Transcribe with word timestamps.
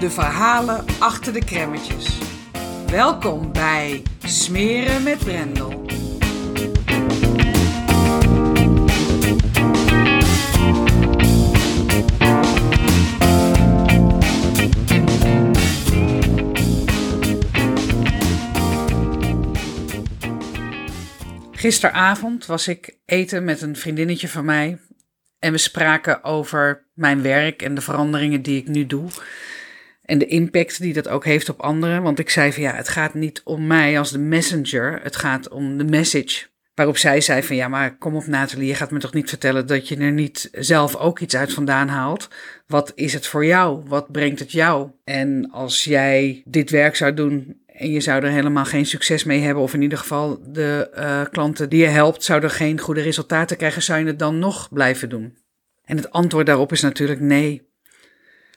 de 0.00 0.10
verhalen 0.10 0.84
achter 0.98 1.32
de 1.32 1.44
kremmetjes. 1.44 2.18
Welkom 2.86 3.52
bij 3.52 4.02
Smeren 4.24 5.02
met 5.02 5.18
Brendel. 5.18 5.82
Gisteravond 21.52 22.46
was 22.46 22.68
ik 22.68 22.96
eten 23.06 23.44
met 23.44 23.62
een 23.62 23.76
vriendinnetje 23.76 24.28
van 24.28 24.44
mij 24.44 24.78
en 25.38 25.52
we 25.52 25.58
spraken 25.58 26.24
over 26.24 26.86
mijn 26.94 27.22
werk 27.22 27.62
en 27.62 27.74
de 27.74 27.80
veranderingen 27.80 28.42
die 28.42 28.60
ik 28.60 28.68
nu 28.68 28.86
doe. 28.86 29.08
En 30.04 30.18
de 30.18 30.26
impact 30.26 30.80
die 30.80 30.92
dat 30.92 31.08
ook 31.08 31.24
heeft 31.24 31.48
op 31.48 31.60
anderen. 31.60 32.02
Want 32.02 32.18
ik 32.18 32.30
zei 32.30 32.52
van 32.52 32.62
ja, 32.62 32.74
het 32.74 32.88
gaat 32.88 33.14
niet 33.14 33.40
om 33.44 33.66
mij 33.66 33.98
als 33.98 34.10
de 34.10 34.18
messenger. 34.18 35.00
Het 35.02 35.16
gaat 35.16 35.48
om 35.48 35.78
de 35.78 35.84
message. 35.84 36.46
Waarop 36.74 36.96
zij 36.96 37.20
zei 37.20 37.42
van 37.42 37.56
ja, 37.56 37.68
maar 37.68 37.98
kom 37.98 38.16
op 38.16 38.26
Nathalie, 38.26 38.66
je 38.66 38.74
gaat 38.74 38.90
me 38.90 38.98
toch 38.98 39.12
niet 39.12 39.28
vertellen 39.28 39.66
dat 39.66 39.88
je 39.88 39.96
er 39.96 40.12
niet 40.12 40.48
zelf 40.52 40.96
ook 40.96 41.20
iets 41.20 41.36
uit 41.36 41.52
vandaan 41.52 41.88
haalt. 41.88 42.28
Wat 42.66 42.92
is 42.94 43.12
het 43.12 43.26
voor 43.26 43.46
jou? 43.46 43.82
Wat 43.86 44.12
brengt 44.12 44.38
het 44.38 44.52
jou? 44.52 44.90
En 45.04 45.50
als 45.50 45.84
jij 45.84 46.42
dit 46.44 46.70
werk 46.70 46.96
zou 46.96 47.14
doen 47.14 47.62
en 47.66 47.90
je 47.90 48.00
zou 48.00 48.24
er 48.24 48.30
helemaal 48.30 48.64
geen 48.64 48.86
succes 48.86 49.24
mee 49.24 49.40
hebben, 49.40 49.62
of 49.62 49.74
in 49.74 49.82
ieder 49.82 49.98
geval 49.98 50.40
de 50.52 50.90
uh, 50.94 51.22
klanten 51.30 51.68
die 51.68 51.80
je 51.80 51.88
helpt 51.88 52.24
zouden 52.24 52.50
geen 52.50 52.80
goede 52.80 53.00
resultaten 53.00 53.56
krijgen, 53.56 53.82
zou 53.82 54.00
je 54.00 54.06
het 54.06 54.18
dan 54.18 54.38
nog 54.38 54.68
blijven 54.72 55.08
doen? 55.08 55.36
En 55.84 55.96
het 55.96 56.10
antwoord 56.10 56.46
daarop 56.46 56.72
is 56.72 56.80
natuurlijk 56.80 57.20
nee. 57.20 57.72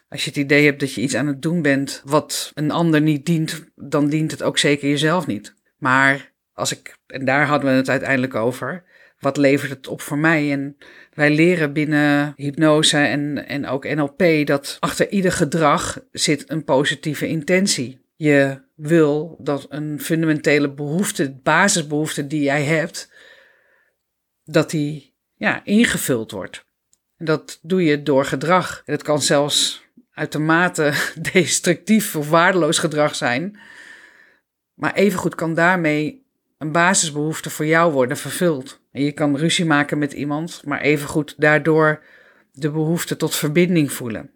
Als 0.08 0.24
je 0.24 0.30
het 0.30 0.38
idee 0.38 0.64
hebt 0.64 0.80
dat 0.80 0.92
je 0.92 1.00
iets 1.00 1.14
aan 1.14 1.26
het 1.26 1.42
doen 1.42 1.62
bent 1.62 2.02
wat 2.04 2.52
een 2.54 2.70
ander 2.70 3.00
niet 3.00 3.26
dient, 3.26 3.64
dan 3.74 4.08
dient 4.08 4.30
het 4.30 4.42
ook 4.42 4.58
zeker 4.58 4.88
jezelf 4.88 5.26
niet. 5.26 5.54
Maar 5.78 6.32
als 6.52 6.72
ik, 6.72 6.96
en 7.06 7.24
daar 7.24 7.46
hadden 7.46 7.70
we 7.70 7.76
het 7.76 7.88
uiteindelijk 7.88 8.34
over, 8.34 8.84
wat 9.20 9.36
levert 9.36 9.70
het 9.70 9.86
op 9.86 10.00
voor 10.00 10.18
mij? 10.18 10.52
En 10.52 10.76
wij 11.14 11.30
leren 11.30 11.72
binnen 11.72 12.32
hypnose 12.36 12.98
en, 12.98 13.46
en 13.46 13.66
ook 13.66 13.94
NLP 13.94 14.46
dat 14.46 14.76
achter 14.80 15.08
ieder 15.08 15.32
gedrag 15.32 16.00
zit 16.12 16.50
een 16.50 16.64
positieve 16.64 17.28
intentie. 17.28 18.00
Je 18.16 18.60
wil 18.74 19.36
dat 19.40 19.66
een 19.68 20.00
fundamentele 20.00 20.70
behoefte, 20.70 21.30
basisbehoefte 21.42 22.26
die 22.26 22.42
jij 22.42 22.64
hebt, 22.64 23.12
dat 24.44 24.70
die 24.70 25.14
ja, 25.34 25.64
ingevuld 25.64 26.30
wordt. 26.30 26.64
En 27.16 27.24
dat 27.24 27.58
doe 27.62 27.84
je 27.84 28.02
door 28.02 28.24
gedrag. 28.24 28.82
En 28.84 28.92
het 28.92 29.02
kan 29.02 29.22
zelfs 29.22 29.87
uitermate 30.18 30.92
destructief 31.32 32.16
of 32.16 32.30
waardeloos 32.30 32.78
gedrag 32.78 33.14
zijn. 33.14 33.58
Maar 34.74 34.94
evengoed 34.94 35.34
kan 35.34 35.54
daarmee 35.54 36.26
een 36.58 36.72
basisbehoefte 36.72 37.50
voor 37.50 37.66
jou 37.66 37.92
worden 37.92 38.16
vervuld. 38.16 38.80
En 38.92 39.02
je 39.02 39.12
kan 39.12 39.36
ruzie 39.36 39.64
maken 39.64 39.98
met 39.98 40.12
iemand, 40.12 40.62
maar 40.64 40.80
evengoed 40.80 41.34
daardoor 41.36 42.02
de 42.52 42.70
behoefte 42.70 43.16
tot 43.16 43.36
verbinding 43.36 43.92
voelen. 43.92 44.30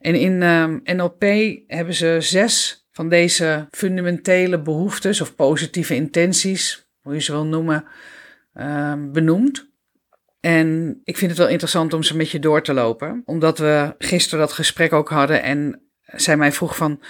En 0.00 0.14
in 0.14 0.42
ehm, 0.42 0.78
NLP 0.84 1.22
hebben 1.66 1.94
ze 1.94 2.16
zes 2.20 2.86
van 2.90 3.08
deze 3.08 3.66
fundamentele 3.70 4.62
behoeftes 4.62 5.20
of 5.20 5.34
positieve 5.34 5.94
intenties, 5.94 6.88
hoe 7.00 7.14
je 7.14 7.20
ze 7.20 7.32
wil 7.32 7.46
noemen, 7.46 7.84
um, 8.54 9.12
benoemd. 9.12 9.67
En 10.40 11.00
ik 11.04 11.16
vind 11.16 11.30
het 11.30 11.40
wel 11.40 11.48
interessant 11.48 11.92
om 11.92 12.02
ze 12.02 12.16
met 12.16 12.30
je 12.30 12.38
door 12.38 12.62
te 12.62 12.72
lopen, 12.72 13.22
omdat 13.24 13.58
we 13.58 13.94
gisteren 13.98 14.38
dat 14.38 14.52
gesprek 14.52 14.92
ook 14.92 15.08
hadden 15.08 15.42
en 15.42 15.82
zij 16.00 16.36
mij 16.36 16.52
vroeg 16.52 16.76
van 16.76 17.02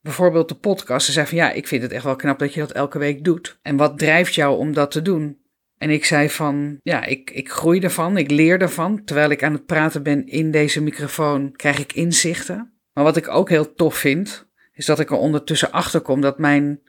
bijvoorbeeld 0.00 0.48
de 0.48 0.54
podcast. 0.54 1.06
Ze 1.06 1.12
zei 1.12 1.26
van 1.26 1.36
ja, 1.36 1.50
ik 1.50 1.66
vind 1.66 1.82
het 1.82 1.92
echt 1.92 2.04
wel 2.04 2.16
knap 2.16 2.38
dat 2.38 2.54
je 2.54 2.60
dat 2.60 2.72
elke 2.72 2.98
week 2.98 3.24
doet. 3.24 3.58
En 3.62 3.76
wat 3.76 3.98
drijft 3.98 4.34
jou 4.34 4.58
om 4.58 4.72
dat 4.72 4.90
te 4.90 5.02
doen? 5.02 5.38
En 5.78 5.90
ik 5.90 6.04
zei 6.04 6.30
van 6.30 6.80
ja, 6.82 7.04
ik, 7.04 7.30
ik 7.30 7.50
groei 7.50 7.80
ervan, 7.80 8.16
ik 8.16 8.30
leer 8.30 8.60
ervan. 8.60 9.04
Terwijl 9.04 9.30
ik 9.30 9.42
aan 9.42 9.52
het 9.52 9.66
praten 9.66 10.02
ben 10.02 10.26
in 10.26 10.50
deze 10.50 10.82
microfoon, 10.82 11.52
krijg 11.52 11.78
ik 11.78 11.92
inzichten. 11.92 12.72
Maar 12.92 13.04
wat 13.04 13.16
ik 13.16 13.28
ook 13.28 13.48
heel 13.48 13.74
tof 13.74 13.96
vind, 13.96 14.48
is 14.72 14.86
dat 14.86 15.00
ik 15.00 15.10
er 15.10 15.16
ondertussen 15.16 15.72
achter 15.72 16.00
kom 16.00 16.20
dat 16.20 16.38
mijn 16.38 16.80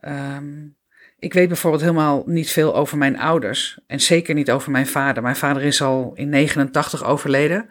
um, 0.00 0.76
ik 1.22 1.32
weet 1.32 1.48
bijvoorbeeld 1.48 1.82
helemaal 1.82 2.22
niet 2.26 2.50
veel 2.50 2.74
over 2.74 2.98
mijn 2.98 3.18
ouders. 3.18 3.78
En 3.86 4.00
zeker 4.00 4.34
niet 4.34 4.50
over 4.50 4.70
mijn 4.70 4.86
vader. 4.86 5.22
Mijn 5.22 5.36
vader 5.36 5.62
is 5.62 5.82
al 5.82 6.12
in 6.14 6.28
89 6.28 7.04
overleden. 7.04 7.68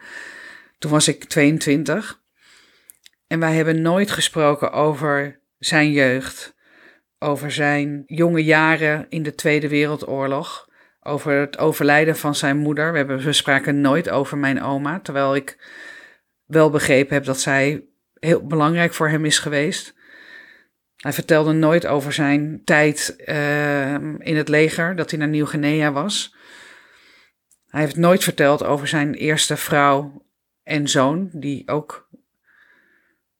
Toen 0.77 0.91
was 0.91 1.07
ik 1.07 1.23
22. 1.23 2.21
En 3.27 3.39
wij 3.39 3.53
hebben 3.53 3.81
nooit 3.81 4.11
gesproken 4.11 4.71
over 4.71 5.39
zijn 5.57 5.91
jeugd. 5.91 6.55
Over 7.19 7.51
zijn 7.51 8.03
jonge 8.05 8.43
jaren 8.43 9.05
in 9.09 9.23
de 9.23 9.35
Tweede 9.35 9.67
Wereldoorlog. 9.67 10.69
Over 11.01 11.39
het 11.39 11.57
overlijden 11.57 12.15
van 12.17 12.35
zijn 12.35 12.57
moeder. 12.57 12.91
We, 12.91 12.97
hebben, 12.97 13.23
we 13.23 13.33
spraken 13.33 13.81
nooit 13.81 14.09
over 14.09 14.37
mijn 14.37 14.61
oma. 14.61 14.99
Terwijl 14.99 15.35
ik 15.35 15.57
wel 16.45 16.69
begrepen 16.69 17.13
heb 17.13 17.25
dat 17.25 17.39
zij 17.39 17.83
heel 18.13 18.45
belangrijk 18.45 18.93
voor 18.93 19.09
hem 19.09 19.25
is 19.25 19.39
geweest. 19.39 19.99
Hij 21.01 21.13
vertelde 21.13 21.51
nooit 21.51 21.87
over 21.87 22.13
zijn 22.13 22.61
tijd 22.63 23.15
uh, 23.25 23.93
in 24.17 24.35
het 24.35 24.49
leger, 24.49 24.95
dat 24.95 25.09
hij 25.09 25.19
naar 25.19 25.27
Nieuw-Guinea 25.27 25.91
was. 25.91 26.35
Hij 27.67 27.81
heeft 27.81 27.95
nooit 27.95 28.23
verteld 28.23 28.63
over 28.63 28.87
zijn 28.87 29.13
eerste 29.13 29.57
vrouw 29.57 30.25
en 30.63 30.87
zoon, 30.87 31.29
die 31.33 31.67
ook 31.67 32.09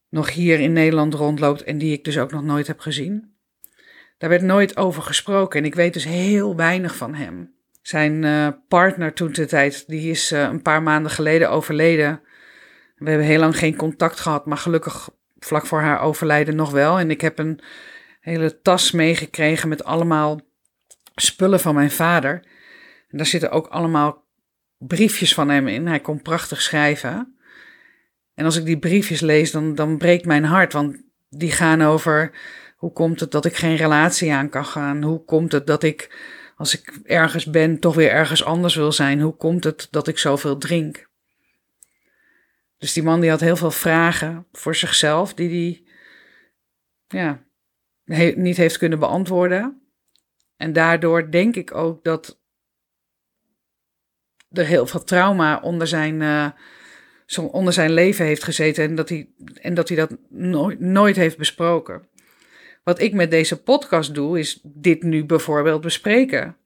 nog 0.10 0.30
hier 0.30 0.60
in 0.60 0.74
Nederland 0.74 1.14
rondloopt 1.14 1.64
en 1.64 1.78
die 1.78 1.94
ik 1.94 2.04
dus 2.04 2.18
ook 2.18 2.32
nog 2.32 2.44
nooit 2.44 2.68
heb 2.68 2.80
gezien. 2.80 3.36
Daar 4.18 4.30
werd 4.30 4.42
nooit 4.42 4.78
over 4.78 5.02
gesproken 5.04 5.60
en 5.60 5.66
ik 5.66 5.76
weet 5.76 5.94
dus 5.94 6.06
heel 6.06 6.56
weinig 6.56 6.96
van 6.96 7.16
hem. 7.16 7.54
Zijn 7.82 8.24
uh, 8.24 8.48
partner 8.68 9.14
toen 9.14 9.32
de 9.32 9.46
tijd, 9.46 9.88
die 9.88 10.10
is 10.10 10.32
uh, 10.32 10.42
een 10.42 10.62
paar 10.62 10.84
maanden 10.84 11.12
geleden 11.12 11.50
overleden. 11.50 12.22
We 12.96 13.10
hebben 13.10 13.28
heel 13.28 13.40
lang 13.40 13.58
geen 13.58 13.76
contact 13.76 14.20
gehad, 14.20 14.46
maar 14.46 14.58
gelukkig 14.58 15.10
vlak 15.46 15.66
voor 15.66 15.82
haar 15.82 16.02
overlijden 16.02 16.56
nog 16.56 16.72
wel. 16.72 17.00
En 17.00 17.12
ik 17.12 17.22
heb 17.22 17.40
een 17.40 17.60
hele 18.20 18.62
tas 18.62 18.92
meegekregen 18.92 19.70
met 19.70 19.84
allemaal 19.84 20.42
spullen 21.16 21.60
van 21.60 21.76
mijn 21.76 21.92
vader. 21.92 22.34
En 23.08 23.18
daar 23.18 23.26
zitten 23.26 23.52
ook 23.52 23.68
allemaal 23.68 24.24
briefjes 24.78 25.34
van 25.34 25.50
hem 25.50 25.68
in. 25.68 25.88
Hij 25.88 26.00
kon 26.00 26.22
prachtig 26.22 26.62
schrijven. 26.62 27.36
En 28.34 28.46
als 28.46 28.56
ik 28.56 28.66
die 28.66 28.80
briefjes 28.80 29.20
lees, 29.20 29.52
dan, 29.52 29.76
dan 29.76 29.98
breekt 29.98 30.26
mijn 30.26 30.44
hart. 30.44 30.74
Want 30.74 31.02
die 31.30 31.52
gaan 31.52 31.82
over 31.82 32.32
hoe 32.76 32.92
komt 32.92 33.20
het 33.20 33.32
dat 33.32 33.46
ik 33.46 33.56
geen 33.56 33.76
relatie 33.76 34.34
aan 34.34 34.50
kan 34.50 34.66
gaan? 34.66 35.04
Hoe 35.04 35.26
komt 35.26 35.52
het 35.52 35.68
dat 35.68 35.84
ik, 35.84 36.16
als 36.56 36.80
ik 36.80 37.00
ergens 37.04 37.46
ben, 37.46 37.80
toch 37.80 37.96
weer 37.96 38.10
ergens 38.10 38.44
anders 38.44 38.76
wil 38.76 38.92
zijn? 38.92 39.22
Hoe 39.22 39.36
komt 39.36 39.64
het 39.64 39.88
dat 39.92 40.08
ik 40.08 40.18
zoveel 40.18 40.58
drink? 40.58 41.10
Dus 42.82 42.94
die 42.94 43.04
man 43.04 43.20
die 43.20 43.30
had 43.30 43.40
heel 43.40 43.56
veel 43.56 43.72
vragen 43.72 44.48
voor 44.52 44.76
zichzelf 44.76 45.34
die 45.34 45.50
hij 45.50 45.84
ja, 47.08 47.44
niet 48.36 48.58
heeft 48.58 48.78
kunnen 48.78 49.00
beantwoorden. 49.00 49.82
En 50.58 50.74
daardoor 50.74 51.32
denk 51.32 51.56
ik 51.56 51.76
ook 51.76 52.04
dat 52.04 52.40
er 54.52 54.66
heel 54.66 54.88
veel 54.88 55.04
trauma 55.04 55.60
onder 55.60 55.88
zijn, 55.88 56.54
zo 57.26 57.42
onder 57.42 57.74
zijn 57.74 57.92
leven 57.92 58.26
heeft 58.26 58.44
gezeten 58.44 58.84
en 58.84 58.96
dat 58.96 59.10
hij, 59.10 59.30
en 59.62 59.74
dat, 59.74 59.88
hij 59.88 59.98
dat 59.98 60.18
nooit, 60.30 60.80
nooit 60.80 61.16
heeft 61.16 61.38
besproken. 61.38 62.08
Wat 62.84 63.02
ik 63.02 63.14
met 63.14 63.32
deze 63.32 63.62
podcast 63.62 64.14
doe, 64.14 64.40
is 64.40 64.60
dit 64.64 65.04
nu 65.04 65.26
bijvoorbeeld 65.26 65.82
bespreken. 65.82 66.58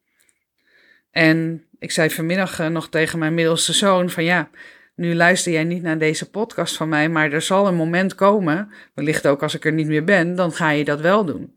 En 1.11 1.65
ik 1.79 1.91
zei 1.91 2.09
vanmiddag 2.09 2.59
eh, 2.59 2.67
nog 2.67 2.89
tegen 2.89 3.19
mijn 3.19 3.33
middelste 3.33 3.73
zoon 3.73 4.09
van 4.09 4.23
ja, 4.23 4.49
nu 4.95 5.15
luister 5.15 5.51
jij 5.51 5.63
niet 5.63 5.81
naar 5.81 5.97
deze 5.97 6.29
podcast 6.29 6.77
van 6.77 6.89
mij, 6.89 7.09
maar 7.09 7.31
er 7.31 7.41
zal 7.41 7.67
een 7.67 7.75
moment 7.75 8.15
komen, 8.15 8.71
wellicht 8.93 9.27
ook 9.27 9.43
als 9.43 9.55
ik 9.55 9.65
er 9.65 9.73
niet 9.73 9.87
meer 9.87 10.03
ben, 10.03 10.35
dan 10.35 10.51
ga 10.51 10.69
je 10.69 10.83
dat 10.83 10.99
wel 10.99 11.25
doen. 11.25 11.55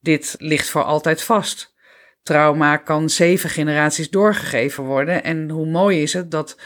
Dit 0.00 0.34
ligt 0.38 0.68
voor 0.68 0.82
altijd 0.82 1.22
vast. 1.22 1.74
Trauma 2.22 2.76
kan 2.76 3.10
zeven 3.10 3.50
generaties 3.50 4.10
doorgegeven 4.10 4.84
worden 4.84 5.24
en 5.24 5.50
hoe 5.50 5.66
mooi 5.66 6.02
is 6.02 6.12
het 6.12 6.30
dat 6.30 6.60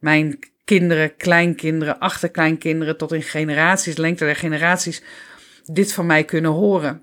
mijn 0.00 0.38
kinderen, 0.64 1.16
kleinkinderen, 1.16 1.98
achterkleinkinderen 1.98 2.96
tot 2.96 3.12
in 3.12 3.22
generaties, 3.22 3.96
lengte 3.96 4.24
der 4.24 4.36
generaties, 4.36 5.02
dit 5.64 5.92
van 5.92 6.06
mij 6.06 6.24
kunnen 6.24 6.50
horen. 6.50 7.02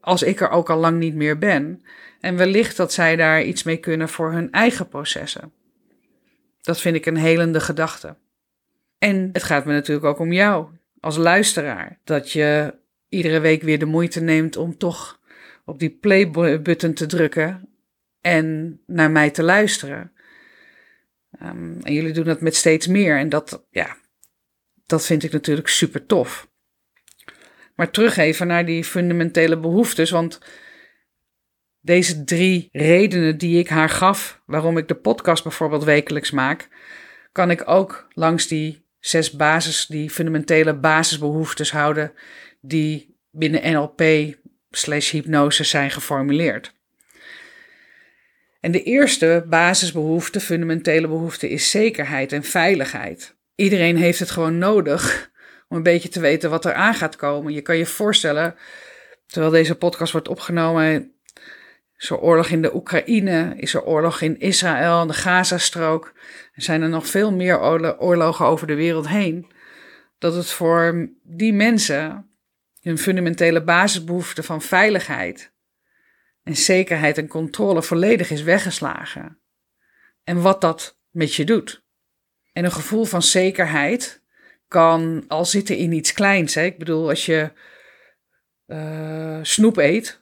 Als 0.00 0.22
ik 0.22 0.40
er 0.40 0.50
ook 0.50 0.70
al 0.70 0.78
lang 0.78 0.98
niet 0.98 1.14
meer 1.14 1.38
ben. 1.38 1.82
En 2.20 2.36
wellicht 2.36 2.76
dat 2.76 2.92
zij 2.92 3.16
daar 3.16 3.42
iets 3.42 3.62
mee 3.62 3.76
kunnen 3.76 4.08
voor 4.08 4.32
hun 4.32 4.52
eigen 4.52 4.88
processen. 4.88 5.52
Dat 6.68 6.80
vind 6.80 6.96
ik 6.96 7.06
een 7.06 7.16
helende 7.16 7.60
gedachte. 7.60 8.16
En 8.98 9.28
het 9.32 9.42
gaat 9.42 9.64
me 9.64 9.72
natuurlijk 9.72 10.06
ook 10.06 10.18
om 10.18 10.32
jou 10.32 10.66
als 11.00 11.16
luisteraar. 11.16 11.98
Dat 12.04 12.32
je 12.32 12.74
iedere 13.08 13.40
week 13.40 13.62
weer 13.62 13.78
de 13.78 13.84
moeite 13.84 14.20
neemt 14.20 14.56
om 14.56 14.78
toch 14.78 15.20
op 15.64 15.78
die 15.78 15.90
play-button 15.90 16.92
te 16.94 17.06
drukken 17.06 17.68
en 18.20 18.80
naar 18.86 19.10
mij 19.10 19.30
te 19.30 19.42
luisteren. 19.42 20.12
Um, 21.42 21.78
en 21.82 21.92
jullie 21.92 22.12
doen 22.12 22.24
dat 22.24 22.40
met 22.40 22.56
steeds 22.56 22.86
meer. 22.86 23.18
En 23.18 23.28
dat, 23.28 23.66
ja, 23.70 23.96
dat 24.86 25.06
vind 25.06 25.22
ik 25.22 25.32
natuurlijk 25.32 25.68
super 25.68 26.06
tof. 26.06 26.48
Maar 27.74 27.90
terug 27.90 28.16
even 28.16 28.46
naar 28.46 28.66
die 28.66 28.84
fundamentele 28.84 29.58
behoeftes. 29.58 30.10
Want 30.10 30.40
deze 31.80 32.24
drie 32.24 32.68
redenen 32.72 33.38
die 33.38 33.58
ik 33.58 33.68
haar 33.68 33.90
gaf, 33.90 34.40
waarom 34.46 34.78
ik 34.78 34.88
de 34.88 34.94
podcast 34.94 35.42
bijvoorbeeld 35.42 35.84
wekelijks 35.84 36.30
maak, 36.30 36.68
kan 37.32 37.50
ik 37.50 37.68
ook 37.68 38.06
langs 38.12 38.46
die 38.46 38.86
zes 39.00 39.30
basis, 39.30 39.86
die 39.86 40.10
fundamentele 40.10 40.74
basisbehoeftes 40.74 41.72
houden, 41.72 42.12
die 42.60 43.16
binnen 43.30 43.72
NLP 43.72 44.02
slash 44.70 45.10
hypnose 45.10 45.64
zijn 45.64 45.90
geformuleerd. 45.90 46.76
En 48.60 48.72
de 48.72 48.82
eerste 48.82 49.44
basisbehoefte, 49.48 50.40
fundamentele 50.40 51.08
behoefte, 51.08 51.48
is 51.48 51.70
zekerheid 51.70 52.32
en 52.32 52.42
veiligheid. 52.42 53.36
Iedereen 53.54 53.96
heeft 53.96 54.18
het 54.18 54.30
gewoon 54.30 54.58
nodig 54.58 55.30
om 55.68 55.76
een 55.76 55.82
beetje 55.82 56.08
te 56.08 56.20
weten 56.20 56.50
wat 56.50 56.64
er 56.64 56.72
aan 56.72 56.94
gaat 56.94 57.16
komen. 57.16 57.52
Je 57.52 57.62
kan 57.62 57.76
je 57.76 57.86
voorstellen, 57.86 58.54
terwijl 59.26 59.52
deze 59.52 59.74
podcast 59.74 60.12
wordt 60.12 60.28
opgenomen, 60.28 61.12
is 61.98 62.10
er 62.10 62.18
oorlog 62.18 62.48
in 62.48 62.62
de 62.62 62.74
Oekraïne, 62.74 63.54
is 63.56 63.74
er 63.74 63.84
oorlog 63.84 64.20
in 64.20 64.38
Israël, 64.40 65.06
de 65.06 65.12
Gazastrook. 65.12 66.12
Er 66.52 66.62
zijn 66.62 66.82
er 66.82 66.88
nog 66.88 67.06
veel 67.06 67.32
meer 67.32 67.60
oorlogen 67.98 68.46
over 68.46 68.66
de 68.66 68.74
wereld 68.74 69.08
heen. 69.08 69.50
Dat 70.18 70.34
het 70.34 70.50
voor 70.50 71.08
die 71.22 71.52
mensen 71.52 72.30
hun 72.80 72.98
fundamentele 72.98 73.62
basisbehoefte 73.62 74.42
van 74.42 74.62
veiligheid 74.62 75.52
en 76.42 76.56
zekerheid 76.56 77.18
en 77.18 77.28
controle 77.28 77.82
volledig 77.82 78.30
is 78.30 78.42
weggeslagen. 78.42 79.38
En 80.24 80.42
wat 80.42 80.60
dat 80.60 80.98
met 81.10 81.34
je 81.34 81.44
doet. 81.44 81.82
En 82.52 82.64
een 82.64 82.72
gevoel 82.72 83.04
van 83.04 83.22
zekerheid 83.22 84.22
kan 84.68 85.24
al 85.28 85.44
zitten 85.44 85.76
in 85.76 85.92
iets 85.92 86.12
kleins. 86.12 86.54
Hè? 86.54 86.64
Ik 86.64 86.78
bedoel, 86.78 87.08
als 87.08 87.26
je 87.26 87.52
uh, 88.66 89.38
snoep 89.42 89.76
eet, 89.76 90.18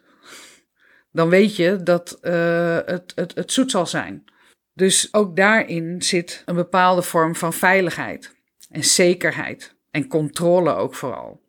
dan 1.17 1.29
weet 1.29 1.57
je 1.57 1.83
dat 1.83 2.19
uh, 2.23 2.79
het, 2.85 3.13
het, 3.15 3.35
het 3.35 3.53
zoet 3.53 3.71
zal 3.71 3.87
zijn. 3.87 4.25
Dus 4.75 5.15
ook 5.15 5.37
daarin 5.37 6.03
zit 6.03 6.43
een 6.45 6.55
bepaalde 6.55 7.03
vorm 7.03 7.37
van 7.37 7.53
veiligheid 7.53 8.35
en 8.71 8.85
zekerheid 8.85 9.75
en 9.91 10.09
controle 10.09 10.75
ook 10.75 10.95
vooral. 10.95 11.45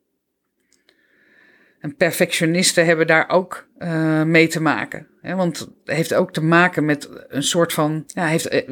En 1.79 1.95
perfectionisten 1.95 2.85
hebben 2.85 3.07
daar 3.07 3.29
ook 3.29 3.67
uh, 3.79 4.23
mee 4.23 4.47
te 4.47 4.61
maken. 4.61 5.07
Hè? 5.21 5.35
Want 5.35 5.59
het 5.59 5.69
heeft 5.83 6.13
ook 6.13 6.33
te 6.33 6.43
maken 6.43 6.85
met 6.85 7.09
een 7.27 7.43
soort 7.43 7.73
van. 7.73 8.03
Ja, 8.07 8.25
heeft, 8.25 8.63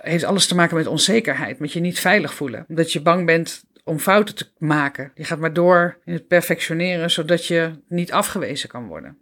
heeft 0.00 0.24
alles 0.24 0.46
te 0.46 0.54
maken 0.54 0.76
met 0.76 0.86
onzekerheid, 0.86 1.58
met 1.58 1.72
je 1.72 1.80
niet 1.80 1.98
veilig 2.00 2.34
voelen. 2.34 2.64
Omdat 2.68 2.92
je 2.92 3.02
bang 3.02 3.26
bent 3.26 3.64
om 3.84 3.98
fouten 3.98 4.34
te 4.34 4.46
maken. 4.58 5.12
Je 5.14 5.24
gaat 5.24 5.38
maar 5.38 5.52
door 5.52 5.98
in 6.04 6.12
het 6.12 6.26
perfectioneren, 6.26 7.10
zodat 7.10 7.46
je 7.46 7.70
niet 7.88 8.12
afgewezen 8.12 8.68
kan 8.68 8.86
worden. 8.86 9.18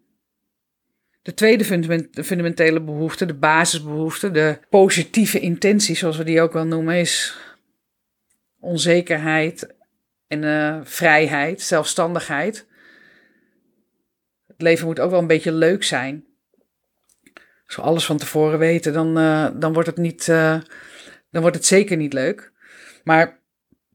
De 1.22 1.34
tweede 1.34 1.64
fundamentele 2.24 2.80
behoefte, 2.80 3.26
de 3.26 3.34
basisbehoefte, 3.34 4.30
de 4.30 4.58
positieve 4.70 5.40
intentie, 5.40 5.96
zoals 5.96 6.16
we 6.16 6.24
die 6.24 6.40
ook 6.40 6.52
wel 6.52 6.66
noemen, 6.66 6.96
is 6.96 7.36
onzekerheid 8.60 9.74
en 10.26 10.42
uh, 10.42 10.80
vrijheid, 10.82 11.60
zelfstandigheid. 11.60 12.66
Het 14.46 14.62
leven 14.62 14.86
moet 14.86 15.00
ook 15.00 15.10
wel 15.10 15.20
een 15.20 15.26
beetje 15.26 15.52
leuk 15.52 15.82
zijn. 15.84 16.24
Als 17.66 17.76
we 17.76 17.82
alles 17.82 18.06
van 18.06 18.16
tevoren 18.16 18.58
weten, 18.58 18.92
dan, 18.92 19.18
uh, 19.18 19.48
dan, 19.54 19.72
wordt 19.72 19.88
het 19.88 19.98
niet, 19.98 20.26
uh, 20.28 20.60
dan 21.30 21.40
wordt 21.40 21.56
het 21.56 21.66
zeker 21.66 21.96
niet 21.96 22.12
leuk. 22.12 22.52
Maar 23.04 23.38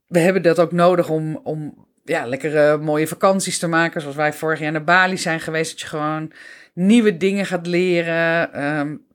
we 0.07 0.19
hebben 0.19 0.41
dat 0.41 0.59
ook 0.59 0.71
nodig 0.71 1.09
om, 1.09 1.35
om 1.35 1.87
ja, 2.03 2.25
lekkere 2.25 2.77
mooie 2.77 3.07
vakanties 3.07 3.59
te 3.59 3.67
maken. 3.67 4.01
Zoals 4.01 4.15
wij 4.15 4.33
vorig 4.33 4.59
jaar 4.59 4.71
naar 4.71 4.83
Bali 4.83 5.17
zijn 5.17 5.39
geweest. 5.39 5.71
Dat 5.71 5.79
je 5.79 5.87
gewoon 5.87 6.31
nieuwe 6.77 7.17
dingen 7.17 7.45
gaat 7.45 7.67
leren. 7.67 8.63
Um, 8.65 9.05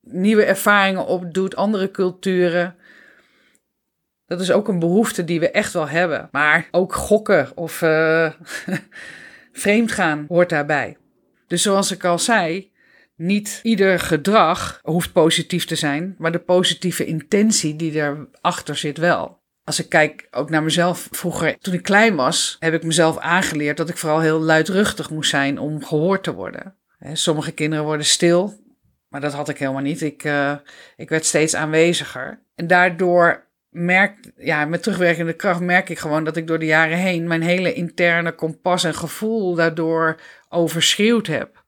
nieuwe 0.00 0.44
ervaringen 0.44 1.06
opdoet. 1.06 1.56
Andere 1.56 1.90
culturen. 1.90 2.76
Dat 4.26 4.40
is 4.40 4.52
ook 4.52 4.68
een 4.68 4.78
behoefte 4.78 5.24
die 5.24 5.40
we 5.40 5.50
echt 5.50 5.72
wel 5.72 5.88
hebben. 5.88 6.28
Maar 6.32 6.68
ook 6.70 6.94
gokken 6.94 7.56
of 7.56 7.82
uh, 7.82 8.30
vreemd 9.52 9.92
gaan 9.92 10.24
hoort 10.28 10.48
daarbij. 10.48 10.96
Dus 11.46 11.62
zoals 11.62 11.90
ik 11.90 12.04
al 12.04 12.18
zei, 12.18 12.72
niet 13.16 13.60
ieder 13.62 14.00
gedrag 14.00 14.80
hoeft 14.82 15.12
positief 15.12 15.64
te 15.64 15.76
zijn, 15.76 16.14
maar 16.18 16.32
de 16.32 16.38
positieve 16.38 17.04
intentie 17.04 17.76
die 17.76 17.92
erachter 17.92 18.76
zit 18.76 18.98
wel 18.98 19.42
als 19.64 19.78
ik 19.80 19.88
kijk 19.88 20.28
ook 20.30 20.50
naar 20.50 20.62
mezelf 20.62 21.08
vroeger, 21.10 21.58
toen 21.58 21.74
ik 21.74 21.82
klein 21.82 22.14
was, 22.14 22.56
heb 22.58 22.74
ik 22.74 22.82
mezelf 22.82 23.18
aangeleerd 23.18 23.76
dat 23.76 23.88
ik 23.88 23.96
vooral 23.96 24.20
heel 24.20 24.40
luidruchtig 24.40 25.10
moest 25.10 25.30
zijn 25.30 25.58
om 25.58 25.84
gehoord 25.84 26.22
te 26.22 26.34
worden. 26.34 26.76
Sommige 27.12 27.52
kinderen 27.52 27.84
worden 27.84 28.06
stil, 28.06 28.60
maar 29.08 29.20
dat 29.20 29.32
had 29.32 29.48
ik 29.48 29.58
helemaal 29.58 29.82
niet. 29.82 30.00
Ik, 30.00 30.24
uh, 30.24 30.56
ik 30.96 31.08
werd 31.08 31.24
steeds 31.24 31.54
aanweziger. 31.54 32.42
En 32.54 32.66
daardoor 32.66 33.46
merk, 33.70 34.32
ja, 34.36 34.64
met 34.64 34.82
terugwerkende 34.82 35.32
kracht 35.32 35.60
merk 35.60 35.88
ik 35.88 35.98
gewoon 35.98 36.24
dat 36.24 36.36
ik 36.36 36.46
door 36.46 36.58
de 36.58 36.66
jaren 36.66 36.98
heen 36.98 37.26
mijn 37.26 37.42
hele 37.42 37.72
interne 37.72 38.32
kompas 38.32 38.84
en 38.84 38.94
gevoel 38.94 39.54
daardoor 39.54 40.20
overschreeuwd 40.48 41.26
heb. 41.26 41.64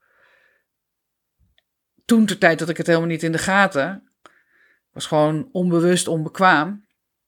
Toen 2.05 2.25
de 2.25 2.37
tijd 2.37 2.59
dat 2.59 2.69
ik 2.69 2.77
het 2.77 2.87
helemaal 2.87 3.07
niet 3.07 3.23
in 3.23 3.31
de 3.31 3.37
gaten, 3.37 4.11
was 4.91 5.05
gewoon 5.05 5.49
onbewust 5.51 6.07
onbekwaam. 6.07 6.86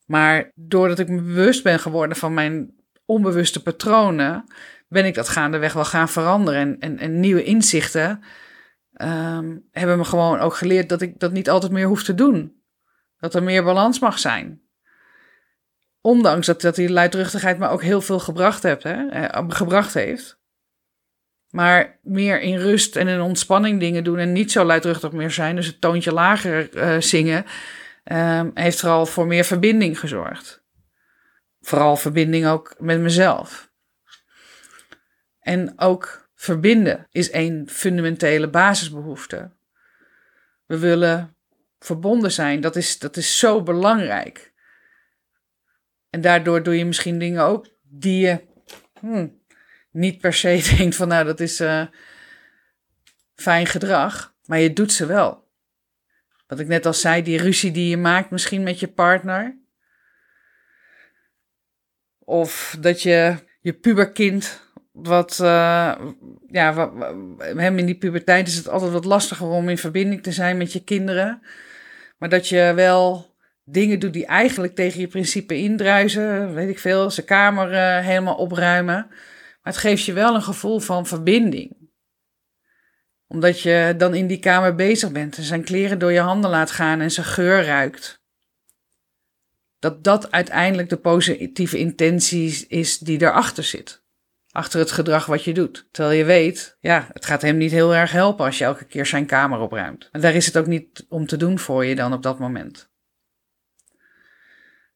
Maar 0.10 0.52
doordat 0.56 1.00
ik 1.00 1.10
me 1.10 1.22
bewust 1.22 1.64
ben 1.64 1.80
geworden 1.80 2.18
van 2.18 2.34
mijn 2.34 2.76
onbewuste 3.06 3.62
patronen, 3.62 4.44
ben 4.88 5.06
ik 5.06 5.14
dat 5.14 5.30
gaandeweg 5.30 5.74
wel 5.74 5.86
gaan 5.86 6.10
veranderen. 6.10 6.60
En, 6.60 6.80
en, 6.80 7.00
en 7.00 7.20
nieuwe 7.20 7.44
inzichten 7.44 8.24
um, 8.94 9.68
hebben 9.72 9.98
me 9.98 10.04
gewoon 10.04 10.40
ook 10.40 10.56
geleerd 10.56 10.90
dat 10.90 11.02
ik 11.02 11.20
dat 11.20 11.32
niet 11.32 11.50
altijd 11.50 11.72
meer 11.72 11.88
hoef 11.88 12.04
te 12.04 12.16
doen. 12.16 12.62
Dat 13.18 13.36
er 13.36 13.44
meer 13.44 13.64
balans 13.64 14.00
mag 14.00 14.20
zijn. 14.20 14.62
Ondanks 16.02 16.46
dat, 16.46 16.62
dat 16.62 16.76
die 16.76 16.92
luidruchtigheid 16.92 17.60
me 17.60 17.68
ook 17.68 17.84
heel 17.84 18.02
veel 18.02 18.20
gebracht, 18.20 18.64
hebt, 18.64 18.84
hè, 18.84 19.08
eh, 19.08 19.46
gebracht 19.48 19.94
heeft. 19.94 20.40
Maar 21.50 22.00
meer 22.02 22.42
in 22.42 22.58
rust 22.58 22.96
en 22.96 23.08
in 23.08 23.22
ontspanning 23.22 23.80
dingen 23.80 24.04
doen 24.04 24.18
en 24.18 24.32
niet 24.32 24.52
zo 24.52 24.64
luidruchtig 24.64 25.12
meer 25.12 25.32
zijn. 25.32 25.56
Dus 25.56 25.68
het 25.68 25.82
toontje 25.82 26.14
lager 26.14 26.76
uh, 26.76 27.02
zingen 27.02 27.46
um, 28.12 28.52
heeft 28.54 28.80
vooral 28.80 29.06
voor 29.06 29.28
meer 29.28 29.44
verbinding 29.44 30.00
gezorgd. 30.00 30.64
Vooral 31.62 31.98
verbinding 31.98 32.48
ook 32.48 32.76
met 32.78 33.00
mezelf. 33.00 33.72
En 35.40 35.80
ook 35.80 36.30
verbinden 36.36 37.08
is 37.12 37.34
een 37.34 37.70
fundamentele 37.72 38.50
basisbehoefte. 38.50 39.52
We 40.66 40.78
willen 40.78 41.36
verbonden 41.80 42.32
zijn, 42.32 42.62
dat 42.62 42.76
is, 42.76 43.00
dat 43.00 43.18
is 43.18 43.40
zo 43.40 43.64
belangrijk. 43.64 44.54
En 46.10 46.22
daardoor 46.22 46.64
doe 46.64 46.78
je 46.78 46.86
misschien 46.86 47.20
dingen 47.20 47.44
ook 47.44 47.68
die 47.82 48.20
je 48.26 48.48
hmm, 49.00 49.42
niet 49.92 50.20
per 50.20 50.34
se 50.34 50.70
denkt 50.78 50.96
van 50.96 51.08
nou 51.08 51.26
dat 51.26 51.40
is 51.40 51.62
uh, 51.62 51.86
fijn 53.36 53.66
gedrag, 53.66 54.36
maar 54.46 54.60
je 54.60 54.74
doet 54.74 54.92
ze 54.92 55.06
wel. 55.06 55.49
Wat 56.50 56.60
ik 56.60 56.68
net 56.68 56.86
al 56.86 56.94
zei, 56.94 57.24
die 57.24 57.38
ruzie 57.38 57.72
die 57.72 57.90
je 57.90 57.98
maakt 57.98 58.32
misschien 58.32 58.64
met 58.64 58.80
je 58.80 58.88
partner. 58.88 59.58
Of 62.20 62.78
dat 62.80 63.02
je 63.02 63.36
je 63.62 63.74
puberkind 63.74 64.62
wat, 64.92 65.40
uh, 65.42 65.96
ja, 66.48 66.74
wat, 66.74 66.92
hem 67.38 67.78
in 67.78 67.86
die 67.86 67.98
puberteit 67.98 68.48
is 68.48 68.56
het 68.56 68.70
altijd 68.70 68.92
wat 68.92 69.06
lastiger 69.06 69.48
om 69.48 69.70
in 69.70 69.78
verbinding 69.78 70.24
te 70.24 70.32
zijn 70.32 70.58
met 70.58 70.74
je 70.74 70.84
kinderen. 70.84 71.42
Maar 72.18 72.30
dat 72.30 72.48
je 72.48 72.72
wel 72.76 73.36
dingen 73.64 74.00
doet 74.00 74.14
die 74.14 74.26
eigenlijk 74.26 74.76
tegen 74.76 75.00
je 75.00 75.08
principe 75.08 75.56
indruisen. 75.56 76.54
Weet 76.54 76.70
ik 76.70 76.80
veel, 76.80 77.12
zijn 77.12 77.26
kamer 77.26 77.72
uh, 77.72 78.06
helemaal 78.06 78.36
opruimen. 78.36 79.06
Maar 79.62 79.74
het 79.74 79.78
geeft 79.78 80.06
je 80.06 80.14
wel 80.14 80.36
een 80.36 80.42
gevoel 80.42 80.80
van 80.80 81.06
verbinding. 81.06 81.79
Omdat 83.30 83.62
je 83.62 83.94
dan 83.98 84.14
in 84.14 84.28
die 84.28 84.40
kamer 84.40 84.76
bezig 84.76 85.12
bent 85.12 85.38
en 85.38 85.44
zijn 85.44 85.64
kleren 85.64 86.00
door 86.00 86.12
je 86.12 86.20
handen 86.20 86.50
laat 86.50 86.72
gaan 86.72 87.02
en 87.02 87.12
zijn 87.12 87.26
geur 87.26 87.66
ruikt. 87.66 88.22
Dat 89.80 90.04
dat 90.04 90.32
uiteindelijk 90.32 90.90
de 90.90 90.98
positieve 90.98 91.78
intentie 91.78 92.66
is 92.68 92.98
die 92.98 93.22
erachter 93.22 93.64
zit 93.64 94.02
achter 94.52 94.80
het 94.80 94.92
gedrag 94.92 95.26
wat 95.26 95.44
je 95.44 95.54
doet. 95.54 95.88
Terwijl 95.92 96.18
je 96.18 96.26
weet, 96.26 96.78
ja, 96.80 97.10
het 97.14 97.26
gaat 97.26 97.42
hem 97.42 97.58
niet 97.58 97.72
heel 97.72 97.96
erg 97.96 98.12
helpen 98.12 98.46
als 98.46 98.58
je 98.58 98.64
elke 98.64 98.86
keer 98.86 99.06
zijn 99.06 99.26
kamer 99.26 99.60
opruimt. 99.60 100.10
En 100.12 100.22
daar 100.22 100.36
is 100.36 100.46
het 100.46 100.58
ook 100.58 100.68
niet 100.68 101.06
om 101.10 101.26
te 101.26 101.38
doen 101.38 101.60
voor 101.60 101.86
je 101.86 101.96
dan 101.96 102.14
op 102.14 102.24
dat 102.24 102.40
moment. 102.40 102.90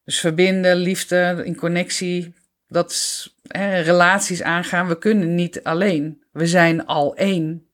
Dus 0.03 0.19
verbinden, 0.19 0.75
liefde, 0.75 1.41
in 1.45 1.55
connectie, 1.55 2.35
dat 2.67 3.27
hè, 3.47 3.79
relaties 3.79 4.41
aangaan. 4.41 4.87
We 4.87 4.97
kunnen 4.97 5.35
niet 5.35 5.63
alleen. 5.63 6.23
We 6.31 6.47
zijn 6.47 6.85
al 6.85 7.15
één. 7.15 7.67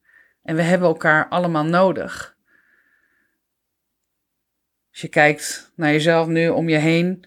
En 0.50 0.56
we 0.56 0.62
hebben 0.62 0.88
elkaar 0.88 1.28
allemaal 1.28 1.66
nodig. 1.66 2.38
Als 4.92 5.02
je 5.02 5.08
kijkt 5.08 5.72
naar 5.76 5.92
jezelf 5.92 6.28
nu 6.28 6.50
om 6.50 6.70
je 6.70 6.78
heen, 6.78 7.26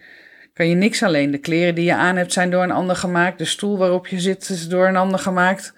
kan 0.52 0.69
je 0.69 0.75
niks 0.75 1.02
alleen. 1.02 1.31
De 1.31 1.38
kleren 1.38 1.75
die 1.75 1.85
je 1.85 1.95
aan 1.95 2.17
hebt 2.17 2.33
zijn 2.33 2.50
door 2.50 2.62
een 2.62 2.71
ander 2.71 2.97
gemaakt. 2.97 3.38
De 3.38 3.45
stoel 3.45 3.79
waarop 3.79 4.07
je 4.07 4.21
zit 4.21 4.49
is 4.49 4.69
door 4.69 4.88
een 4.88 4.97
ander 4.97 5.19
gemaakt. 5.19 5.75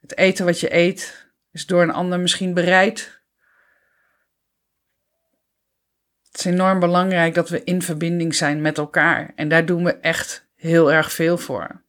Het 0.00 0.16
eten 0.16 0.44
wat 0.44 0.60
je 0.60 0.74
eet 0.74 1.30
is 1.52 1.66
door 1.66 1.82
een 1.82 1.92
ander 1.92 2.20
misschien 2.20 2.54
bereid. 2.54 3.20
Het 6.26 6.38
is 6.38 6.44
enorm 6.44 6.80
belangrijk 6.80 7.34
dat 7.34 7.48
we 7.48 7.64
in 7.64 7.82
verbinding 7.82 8.34
zijn 8.34 8.60
met 8.60 8.78
elkaar. 8.78 9.32
En 9.34 9.48
daar 9.48 9.66
doen 9.66 9.84
we 9.84 9.92
echt 9.94 10.48
heel 10.54 10.92
erg 10.92 11.12
veel 11.12 11.38
voor. 11.38 11.82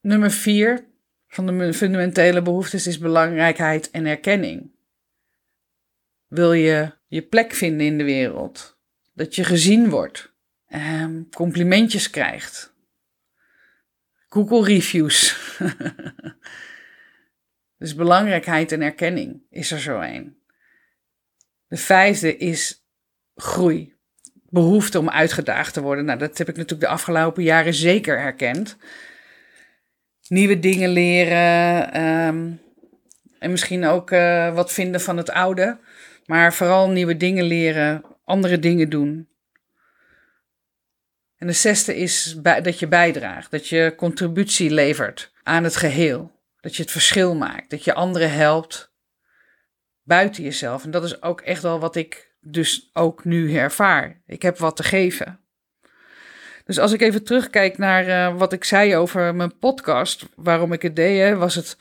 Nummer 0.00 0.30
vier 0.30 0.92
van 1.34 1.46
de 1.46 1.74
fundamentele 1.74 2.42
behoeftes 2.42 2.86
is 2.86 2.98
belangrijkheid 2.98 3.90
en 3.90 4.06
erkenning. 4.06 4.70
Wil 6.26 6.52
je 6.52 6.92
je 7.06 7.22
plek 7.22 7.52
vinden 7.52 7.86
in 7.86 7.98
de 7.98 8.04
wereld? 8.04 8.74
dat 9.14 9.34
je 9.34 9.44
gezien 9.44 9.90
wordt, 9.90 10.32
ehm, 10.68 11.22
complimentjes 11.30 12.10
krijgt, 12.10 12.72
Google 14.28 14.64
reviews. 14.64 15.36
dus 17.78 17.94
belangrijkheid 17.94 18.72
en 18.72 18.82
erkenning 18.82 19.42
is 19.50 19.70
er 19.70 19.80
zo 19.80 20.00
een. 20.00 20.38
De 21.66 21.76
vijfde 21.76 22.36
is 22.36 22.84
groei. 23.34 23.94
Behoefte 24.48 24.98
om 24.98 25.10
uitgedaagd 25.10 25.74
te 25.74 25.80
worden. 25.80 26.04
Nou, 26.04 26.18
dat 26.18 26.38
heb 26.38 26.48
ik 26.48 26.56
natuurlijk 26.56 26.88
de 26.88 26.94
afgelopen 26.94 27.42
jaren 27.42 27.74
zeker 27.74 28.20
herkend. 28.20 28.76
Nieuwe 30.28 30.58
dingen 30.58 30.88
leren. 30.88 31.92
Ehm, 31.92 32.50
en 33.38 33.50
misschien 33.50 33.84
ook 33.84 34.10
uh, 34.10 34.54
wat 34.54 34.72
vinden 34.72 35.00
van 35.00 35.16
het 35.16 35.30
oude. 35.30 35.78
Maar 36.26 36.54
vooral 36.54 36.90
nieuwe 36.90 37.16
dingen 37.16 37.44
leren 37.44 38.02
andere 38.24 38.58
dingen 38.58 38.90
doen. 38.90 39.28
En 41.36 41.46
de 41.46 41.52
zesde 41.52 41.96
is 41.96 42.36
dat 42.42 42.78
je 42.78 42.88
bijdraagt, 42.88 43.50
dat 43.50 43.68
je 43.68 43.94
contributie 43.96 44.70
levert 44.70 45.32
aan 45.42 45.64
het 45.64 45.76
geheel. 45.76 46.32
Dat 46.60 46.76
je 46.76 46.82
het 46.82 46.90
verschil 46.90 47.34
maakt, 47.34 47.70
dat 47.70 47.84
je 47.84 47.94
anderen 47.94 48.32
helpt 48.32 48.92
buiten 50.02 50.42
jezelf. 50.42 50.84
En 50.84 50.90
dat 50.90 51.04
is 51.04 51.22
ook 51.22 51.40
echt 51.40 51.62
wel 51.62 51.80
wat 51.80 51.96
ik 51.96 52.34
dus 52.40 52.90
ook 52.92 53.24
nu 53.24 53.56
ervaar. 53.56 54.22
Ik 54.26 54.42
heb 54.42 54.58
wat 54.58 54.76
te 54.76 54.82
geven. 54.82 55.43
Dus 56.64 56.78
als 56.78 56.92
ik 56.92 57.00
even 57.00 57.24
terugkijk 57.24 57.78
naar 57.78 58.08
uh, 58.08 58.38
wat 58.38 58.52
ik 58.52 58.64
zei 58.64 58.96
over 58.96 59.34
mijn 59.34 59.58
podcast, 59.58 60.26
waarom 60.36 60.72
ik 60.72 60.82
het 60.82 60.96
deed, 60.96 61.36
was 61.36 61.54
het, 61.54 61.76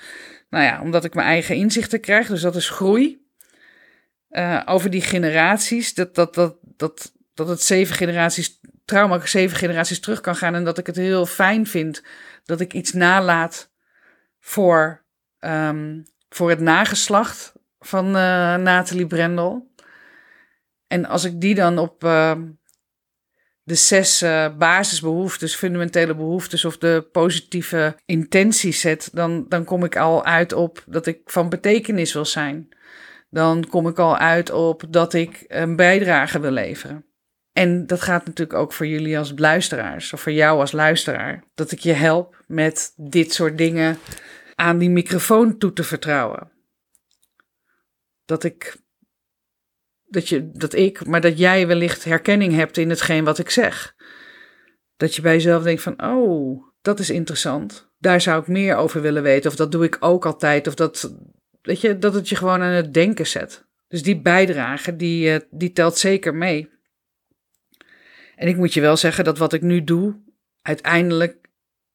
nou 0.49 0.63
ja, 0.63 0.81
omdat 0.81 1.03
ik 1.03 1.13
mijn 1.13 1.27
eigen 1.27 1.55
inzichten 1.55 1.99
krijg. 1.99 2.27
Dus 2.27 2.41
dat 2.41 2.55
is 2.55 2.69
groei. 2.69 3.21
Uh, 4.29 4.61
over 4.65 4.89
die 4.89 5.01
generaties, 5.01 5.93
dat, 5.93 6.15
dat, 6.15 6.33
dat, 6.33 6.57
dat, 6.61 7.13
dat 7.33 7.47
het 7.47 7.61
zeven 7.61 7.95
generaties, 7.95 8.59
trauma 8.85 9.25
zeven 9.25 9.57
generaties 9.57 9.99
terug 9.99 10.21
kan 10.21 10.35
gaan. 10.35 10.55
En 10.55 10.63
dat 10.63 10.77
ik 10.77 10.85
het 10.85 10.95
heel 10.95 11.25
fijn 11.25 11.67
vind 11.67 12.03
dat 12.45 12.59
ik 12.59 12.73
iets 12.73 12.93
nalaat 12.93 13.71
voor, 14.39 15.03
um, 15.39 16.03
voor 16.29 16.49
het 16.49 16.59
nageslacht 16.59 17.53
van 17.79 18.07
uh, 18.07 18.55
Nathalie 18.55 19.07
Brendel. 19.07 19.71
En 20.87 21.05
als 21.05 21.23
ik 21.23 21.41
die 21.41 21.55
dan 21.55 21.77
op 21.77 22.03
uh, 22.03 22.31
de 23.63 23.75
zes 23.75 24.23
uh, 24.23 24.57
basisbehoeftes, 24.57 25.55
fundamentele 25.55 26.15
behoeftes 26.15 26.65
of 26.65 26.77
de 26.77 27.07
positieve 27.11 27.95
intenties 28.05 28.79
zet, 28.79 29.09
dan, 29.13 29.45
dan 29.47 29.63
kom 29.63 29.83
ik 29.83 29.97
al 29.97 30.25
uit 30.25 30.53
op 30.53 30.83
dat 30.87 31.05
ik 31.05 31.21
van 31.25 31.49
betekenis 31.49 32.13
wil 32.13 32.25
zijn 32.25 32.73
dan 33.33 33.67
kom 33.69 33.87
ik 33.87 33.99
al 33.99 34.17
uit 34.17 34.51
op 34.51 34.83
dat 34.89 35.13
ik 35.13 35.45
een 35.47 35.75
bijdrage 35.75 36.39
wil 36.39 36.51
leveren. 36.51 37.05
En 37.51 37.87
dat 37.87 38.01
gaat 38.01 38.25
natuurlijk 38.25 38.59
ook 38.59 38.73
voor 38.73 38.87
jullie 38.87 39.17
als 39.17 39.33
luisteraars, 39.35 40.13
of 40.13 40.21
voor 40.21 40.31
jou 40.31 40.59
als 40.59 40.71
luisteraar, 40.71 41.43
dat 41.55 41.71
ik 41.71 41.79
je 41.79 41.93
help 41.93 42.43
met 42.47 42.93
dit 42.95 43.33
soort 43.33 43.57
dingen 43.57 43.97
aan 44.55 44.77
die 44.77 44.89
microfoon 44.89 45.57
toe 45.57 45.73
te 45.73 45.83
vertrouwen. 45.83 46.51
Dat 48.25 48.43
ik, 48.43 48.77
dat, 50.13 50.29
je, 50.29 50.51
dat 50.51 50.73
ik, 50.73 51.05
maar 51.05 51.21
dat 51.21 51.37
jij 51.37 51.67
wellicht 51.67 52.03
herkenning 52.03 52.53
hebt 52.53 52.77
in 52.77 52.89
hetgeen 52.89 53.23
wat 53.23 53.39
ik 53.39 53.49
zeg. 53.49 53.95
Dat 54.97 55.15
je 55.15 55.21
bij 55.21 55.33
jezelf 55.33 55.63
denkt 55.63 55.81
van, 55.81 56.03
oh, 56.03 56.63
dat 56.81 56.99
is 56.99 57.09
interessant. 57.09 57.91
Daar 57.97 58.21
zou 58.21 58.41
ik 58.41 58.47
meer 58.47 58.75
over 58.75 59.01
willen 59.01 59.23
weten. 59.23 59.49
Of 59.49 59.55
dat 59.55 59.71
doe 59.71 59.83
ik 59.83 59.97
ook 59.99 60.25
altijd. 60.25 60.67
Of 60.67 60.75
dat, 60.75 61.13
weet 61.61 61.81
je, 61.81 61.97
dat 61.97 62.13
het 62.13 62.29
je 62.29 62.35
gewoon 62.35 62.61
aan 62.61 62.71
het 62.71 62.93
denken 62.93 63.27
zet. 63.27 63.65
Dus 63.87 64.03
die 64.03 64.21
bijdrage, 64.21 64.95
die, 64.95 65.33
eh, 65.33 65.39
die 65.51 65.71
telt 65.71 65.97
zeker 65.97 66.35
mee. 66.35 66.71
En 68.35 68.47
ik 68.47 68.57
moet 68.57 68.73
je 68.73 68.81
wel 68.81 68.97
zeggen 68.97 69.23
dat 69.23 69.37
wat 69.37 69.53
ik 69.53 69.61
nu 69.61 69.83
doe, 69.83 70.21
uiteindelijk 70.61 71.49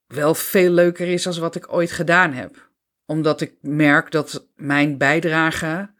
wel 0.06 0.34
veel 0.34 0.70
leuker 0.70 1.08
is 1.08 1.22
dan 1.22 1.38
wat 1.38 1.54
ik 1.54 1.72
ooit 1.72 1.92
gedaan 1.92 2.32
heb. 2.32 2.70
Omdat 3.06 3.40
ik 3.40 3.54
merk 3.60 4.10
dat 4.10 4.48
mijn 4.56 4.98
bijdrage 4.98 5.90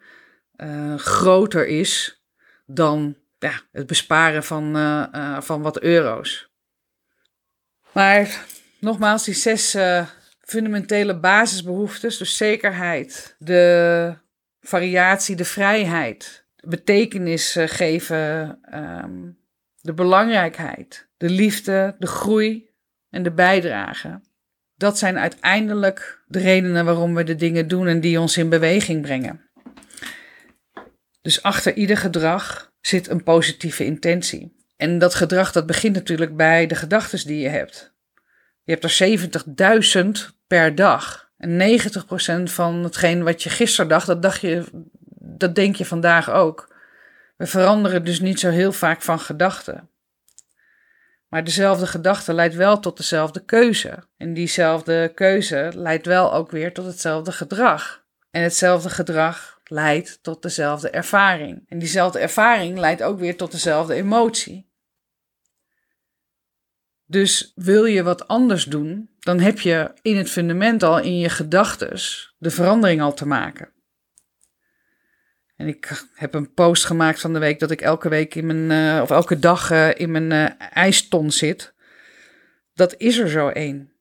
uh, 0.63 0.99
groter 0.99 1.67
is 1.67 2.23
dan 2.67 3.17
ja, 3.39 3.61
het 3.73 3.87
besparen 3.87 4.45
van, 4.45 4.77
uh, 4.77 5.41
van 5.41 5.63
wat 5.63 5.81
euro's. 5.81 6.51
Maar 7.93 8.45
nogmaals, 8.81 9.25
die 9.25 9.35
zes 9.35 9.77
fundamentele 10.41 11.19
basisbehoeftes, 11.19 12.17
dus 12.17 12.37
zekerheid, 12.37 13.37
de 13.39 14.15
variatie, 14.61 15.37
de 15.37 15.45
vrijheid, 15.45 16.47
betekenis 16.57 17.57
geven, 17.61 18.59
um, 18.75 19.39
de 19.81 19.95
belangrijkheid, 19.95 21.09
de 21.17 21.31
liefde, 21.31 21.97
de 21.99 22.07
groei 22.07 22.71
en 23.11 23.23
de 23.23 23.33
bijdrage. 23.33 24.21
Dat 24.75 24.99
zijn 24.99 25.19
uiteindelijk 25.19 26.23
de 26.27 26.39
redenen 26.39 26.85
waarom 26.85 27.15
we 27.15 27.25
de 27.25 27.35
dingen 27.35 27.69
doen 27.69 27.87
en 27.87 28.01
die 28.01 28.21
ons 28.21 28.37
in 28.37 28.49
beweging 28.49 29.03
brengen. 29.03 29.48
Dus 31.29 31.43
achter 31.43 31.75
ieder 31.75 31.97
gedrag 31.97 32.73
zit 32.81 33.09
een 33.09 33.23
positieve 33.23 33.85
intentie. 33.85 34.57
En 34.77 34.99
dat 34.99 35.15
gedrag 35.15 35.53
dat 35.53 35.67
begint 35.67 35.95
natuurlijk 35.95 36.37
bij 36.37 36.67
de 36.67 36.75
gedachten 36.75 37.27
die 37.27 37.41
je 37.41 37.49
hebt. 37.49 37.95
Je 38.63 38.73
hebt 38.73 38.85
er 38.85 39.19
70.000 40.05 40.09
per 40.47 40.75
dag. 40.75 41.31
En 41.39 41.79
90% 42.49 42.53
van 42.53 42.85
hetgeen 42.85 43.23
wat 43.23 43.43
je 43.43 43.51
gisteren 43.51 43.89
dacht, 43.89 44.07
dat, 44.07 44.23
dacht 44.23 44.41
je, 44.41 44.65
dat 45.19 45.55
denk 45.55 45.77
je 45.77 45.85
vandaag 45.85 46.31
ook. 46.31 46.75
We 47.37 47.47
veranderen 47.47 48.05
dus 48.05 48.21
niet 48.21 48.41
zo 48.41 48.51
heel 48.51 48.73
vaak 48.73 49.03
van 49.03 49.21
gedachten. 49.21 49.89
Maar 51.29 51.45
dezelfde 51.45 51.87
gedachte 51.87 52.33
leidt 52.33 52.55
wel 52.55 52.81
tot 52.81 52.97
dezelfde 52.97 53.45
keuze. 53.45 53.99
En 54.17 54.35
diezelfde 54.35 55.13
keuze 55.15 55.71
leidt 55.75 56.07
wel 56.07 56.35
ook 56.35 56.51
weer 56.51 56.73
tot 56.73 56.87
hetzelfde 56.87 57.33
gedrag. 57.33 58.05
En 58.31 58.43
hetzelfde 58.43 58.91
gedrag 58.91 59.58
leidt 59.69 60.23
tot 60.23 60.43
dezelfde 60.43 60.91
ervaring. 60.91 61.65
En 61.69 61.79
diezelfde 61.79 62.19
ervaring 62.19 62.79
leidt 62.79 63.03
ook 63.03 63.19
weer 63.19 63.37
tot 63.37 63.53
dezelfde 63.53 63.95
emotie. 63.95 64.69
Dus 67.05 67.53
wil 67.55 67.85
je 67.85 68.03
wat 68.03 68.29
anders 68.29 68.65
doen, 68.65 69.11
dan 69.19 69.41
heb 69.41 69.61
je 69.61 69.93
in 70.03 70.17
het 70.17 70.31
fundament 70.31 70.83
al 70.83 70.99
in 70.99 71.19
je 71.19 71.29
gedachtes 71.29 72.35
de 72.39 72.51
verandering 72.51 73.01
al 73.01 73.15
te 73.15 73.27
maken. 73.27 73.73
En 75.57 75.67
ik 75.67 76.07
heb 76.15 76.35
een 76.35 76.53
post 76.53 76.85
gemaakt 76.85 77.21
van 77.21 77.33
de 77.33 77.39
week 77.39 77.59
dat 77.59 77.71
ik 77.71 77.81
elke 77.81 78.09
week 78.09 78.35
in 78.35 78.47
mijn, 78.47 78.97
uh, 78.97 79.03
of 79.03 79.11
elke 79.11 79.39
dag 79.39 79.71
uh, 79.71 79.95
in 79.95 80.11
mijn 80.11 80.31
uh, 80.31 80.49
ijston 80.73 81.31
zit. 81.31 81.75
Dat 82.75 82.95
is 82.97 83.19
er 83.19 83.29
zo 83.29 83.49
één. 83.49 83.93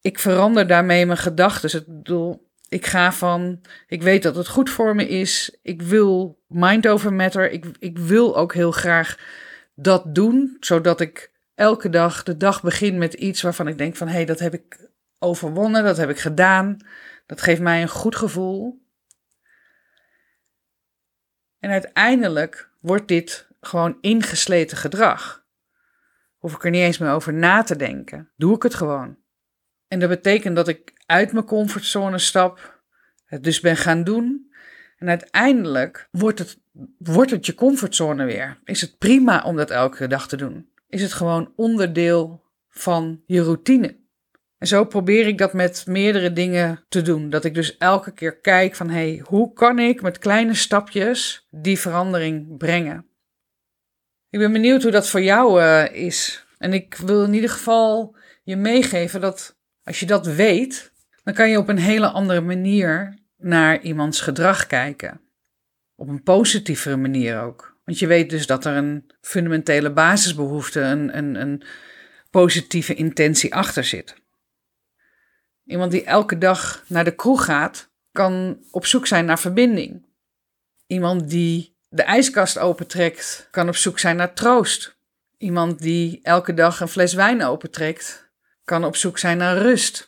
Ik 0.00 0.18
verander 0.18 0.66
daarmee 0.66 1.06
mijn 1.06 1.18
gedachten. 1.18 1.80
Ik 1.80 1.86
bedoel, 1.86 2.47
ik 2.68 2.86
ga 2.86 3.12
van, 3.12 3.60
ik 3.86 4.02
weet 4.02 4.22
dat 4.22 4.36
het 4.36 4.48
goed 4.48 4.70
voor 4.70 4.94
me 4.94 5.08
is. 5.08 5.58
Ik 5.62 5.82
wil 5.82 6.42
mind 6.46 6.88
over 6.88 7.12
matter. 7.12 7.50
Ik, 7.50 7.66
ik 7.78 7.98
wil 7.98 8.36
ook 8.36 8.54
heel 8.54 8.72
graag 8.72 9.18
dat 9.74 10.14
doen, 10.14 10.56
zodat 10.60 11.00
ik 11.00 11.32
elke 11.54 11.88
dag 11.88 12.22
de 12.22 12.36
dag 12.36 12.62
begin 12.62 12.98
met 12.98 13.14
iets 13.14 13.42
waarvan 13.42 13.68
ik 13.68 13.78
denk 13.78 13.96
van, 13.96 14.06
hé, 14.06 14.14
hey, 14.14 14.24
dat 14.24 14.38
heb 14.38 14.54
ik 14.54 14.90
overwonnen, 15.18 15.84
dat 15.84 15.96
heb 15.96 16.10
ik 16.10 16.18
gedaan. 16.18 16.76
Dat 17.26 17.40
geeft 17.40 17.60
mij 17.60 17.82
een 17.82 17.88
goed 17.88 18.16
gevoel. 18.16 18.86
En 21.58 21.70
uiteindelijk 21.70 22.70
wordt 22.80 23.08
dit 23.08 23.48
gewoon 23.60 23.98
ingesleten 24.00 24.76
gedrag. 24.76 25.46
Hoef 26.36 26.54
ik 26.54 26.64
er 26.64 26.70
niet 26.70 26.82
eens 26.82 26.98
meer 26.98 27.10
over 27.10 27.32
na 27.32 27.62
te 27.62 27.76
denken. 27.76 28.30
Doe 28.36 28.54
ik 28.54 28.62
het 28.62 28.74
gewoon. 28.74 29.16
En 29.88 29.98
dat 29.98 30.08
betekent 30.08 30.56
dat 30.56 30.68
ik 30.68 30.97
uit 31.08 31.32
mijn 31.32 31.44
comfortzone 31.44 32.18
stap, 32.18 32.80
het 33.24 33.44
dus 33.44 33.60
ben 33.60 33.76
gaan 33.76 34.04
doen. 34.04 34.52
En 34.98 35.08
uiteindelijk 35.08 36.08
wordt 36.10 36.38
het, 36.38 36.58
wordt 36.98 37.30
het 37.30 37.46
je 37.46 37.54
comfortzone 37.54 38.24
weer. 38.24 38.58
Is 38.64 38.80
het 38.80 38.98
prima 38.98 39.42
om 39.42 39.56
dat 39.56 39.70
elke 39.70 40.06
dag 40.06 40.28
te 40.28 40.36
doen? 40.36 40.68
Is 40.88 41.02
het 41.02 41.12
gewoon 41.12 41.52
onderdeel 41.56 42.42
van 42.68 43.22
je 43.26 43.42
routine? 43.42 43.96
En 44.58 44.66
zo 44.66 44.84
probeer 44.84 45.26
ik 45.26 45.38
dat 45.38 45.52
met 45.52 45.84
meerdere 45.86 46.32
dingen 46.32 46.84
te 46.88 47.02
doen. 47.02 47.30
Dat 47.30 47.44
ik 47.44 47.54
dus 47.54 47.76
elke 47.76 48.12
keer 48.12 48.36
kijk 48.36 48.74
van 48.74 48.88
hé, 48.88 48.94
hey, 48.94 49.22
hoe 49.24 49.52
kan 49.52 49.78
ik 49.78 50.02
met 50.02 50.18
kleine 50.18 50.54
stapjes 50.54 51.46
die 51.50 51.78
verandering 51.78 52.56
brengen? 52.56 53.06
Ik 54.30 54.38
ben 54.38 54.52
benieuwd 54.52 54.82
hoe 54.82 54.92
dat 54.92 55.08
voor 55.08 55.22
jou 55.22 55.62
uh, 55.62 55.92
is. 55.92 56.46
En 56.58 56.72
ik 56.72 56.94
wil 56.94 57.24
in 57.24 57.34
ieder 57.34 57.50
geval 57.50 58.16
je 58.42 58.56
meegeven 58.56 59.20
dat 59.20 59.56
als 59.82 60.00
je 60.00 60.06
dat 60.06 60.26
weet, 60.26 60.92
dan 61.28 61.36
kan 61.36 61.50
je 61.50 61.58
op 61.58 61.68
een 61.68 61.78
hele 61.78 62.08
andere 62.08 62.40
manier 62.40 63.18
naar 63.36 63.80
iemands 63.80 64.20
gedrag 64.20 64.66
kijken. 64.66 65.20
Op 65.94 66.08
een 66.08 66.22
positievere 66.22 66.96
manier 66.96 67.40
ook. 67.40 67.76
Want 67.84 67.98
je 67.98 68.06
weet 68.06 68.30
dus 68.30 68.46
dat 68.46 68.64
er 68.64 68.76
een 68.76 69.10
fundamentele 69.20 69.92
basisbehoefte, 69.92 70.80
een, 70.80 71.16
een, 71.16 71.34
een 71.34 71.62
positieve 72.30 72.94
intentie 72.94 73.54
achter 73.54 73.84
zit. 73.84 74.14
Iemand 75.64 75.90
die 75.90 76.04
elke 76.04 76.38
dag 76.38 76.84
naar 76.86 77.04
de 77.04 77.14
kroeg 77.14 77.44
gaat, 77.44 77.90
kan 78.12 78.58
op 78.70 78.86
zoek 78.86 79.06
zijn 79.06 79.24
naar 79.24 79.38
verbinding. 79.38 80.06
Iemand 80.86 81.30
die 81.30 81.76
de 81.88 82.02
ijskast 82.02 82.58
opentrekt, 82.58 83.48
kan 83.50 83.68
op 83.68 83.76
zoek 83.76 83.98
zijn 83.98 84.16
naar 84.16 84.34
troost. 84.34 84.98
Iemand 85.38 85.78
die 85.78 86.20
elke 86.22 86.54
dag 86.54 86.80
een 86.80 86.88
fles 86.88 87.14
wijn 87.14 87.42
opentrekt, 87.42 88.30
kan 88.64 88.84
op 88.84 88.96
zoek 88.96 89.18
zijn 89.18 89.38
naar 89.38 89.58
rust. 89.58 90.07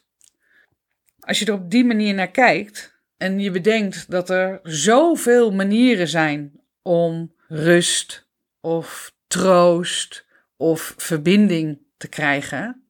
Als 1.30 1.38
je 1.38 1.44
er 1.44 1.52
op 1.52 1.70
die 1.70 1.84
manier 1.84 2.14
naar 2.14 2.30
kijkt 2.30 3.00
en 3.16 3.40
je 3.40 3.50
bedenkt 3.50 4.10
dat 4.10 4.30
er 4.30 4.60
zoveel 4.62 5.52
manieren 5.52 6.08
zijn 6.08 6.52
om 6.82 7.34
rust 7.48 8.28
of 8.60 9.12
troost 9.26 10.26
of 10.56 10.94
verbinding 10.96 11.78
te 11.96 12.08
krijgen, 12.08 12.84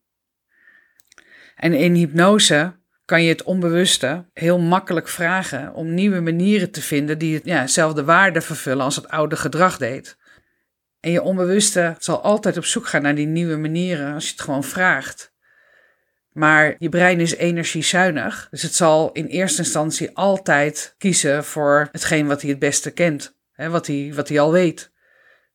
en 1.56 1.72
in 1.72 1.94
hypnose 1.94 2.76
kan 3.04 3.22
je 3.22 3.28
het 3.28 3.42
onbewuste 3.42 4.24
heel 4.32 4.58
makkelijk 4.58 5.08
vragen 5.08 5.74
om 5.74 5.94
nieuwe 5.94 6.20
manieren 6.20 6.70
te 6.70 6.82
vinden 6.82 7.18
die 7.18 7.40
ja, 7.44 7.60
hetzelfde 7.60 8.04
waarde 8.04 8.40
vervullen 8.40 8.84
als 8.84 8.96
het 8.96 9.08
oude 9.08 9.36
gedrag 9.36 9.78
deed. 9.78 10.16
En 11.00 11.10
je 11.10 11.22
onbewuste 11.22 11.96
zal 11.98 12.20
altijd 12.22 12.56
op 12.56 12.64
zoek 12.64 12.86
gaan 12.86 13.02
naar 13.02 13.14
die 13.14 13.26
nieuwe 13.26 13.56
manieren 13.56 14.14
als 14.14 14.24
je 14.24 14.32
het 14.32 14.40
gewoon 14.40 14.64
vraagt. 14.64 15.32
Maar 16.32 16.76
je 16.78 16.88
brein 16.88 17.20
is 17.20 17.34
energiezuinig, 17.34 18.48
dus 18.50 18.62
het 18.62 18.74
zal 18.74 19.12
in 19.12 19.26
eerste 19.26 19.62
instantie 19.62 20.16
altijd 20.16 20.94
kiezen 20.98 21.44
voor 21.44 21.88
hetgeen 21.92 22.26
wat 22.26 22.40
hij 22.40 22.50
het 22.50 22.58
beste 22.58 22.90
kent, 22.90 23.36
hè, 23.52 23.70
wat, 23.70 23.86
hij, 23.86 24.12
wat 24.14 24.28
hij 24.28 24.40
al 24.40 24.52
weet. 24.52 24.92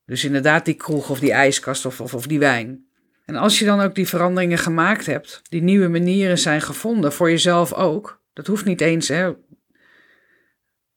Dus 0.04 0.24
inderdaad 0.24 0.64
die 0.64 0.74
kroeg 0.74 1.10
of 1.10 1.20
die 1.20 1.32
ijskast 1.32 1.86
of, 1.86 2.00
of, 2.00 2.14
of 2.14 2.26
die 2.26 2.38
wijn. 2.38 2.86
En 3.24 3.36
als 3.36 3.58
je 3.58 3.64
dan 3.64 3.80
ook 3.80 3.94
die 3.94 4.08
veranderingen 4.08 4.58
gemaakt 4.58 5.06
hebt, 5.06 5.42
die 5.48 5.62
nieuwe 5.62 5.88
manieren 5.88 6.38
zijn 6.38 6.60
gevonden, 6.60 7.12
voor 7.12 7.30
jezelf 7.30 7.72
ook, 7.72 8.22
dat 8.32 8.46
hoeft 8.46 8.64
niet 8.64 8.80
eens, 8.80 9.08
hè. 9.08 9.32